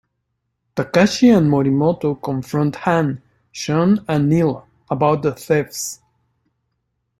Takashi 0.75 1.29
and 1.29 1.47
Morimoto 1.47 2.19
confront 2.19 2.75
Han, 2.77 3.21
Sean, 3.51 4.03
and 4.07 4.27
Neela 4.27 4.63
about 4.89 5.21
the 5.21 5.31
thefts. 5.31 6.01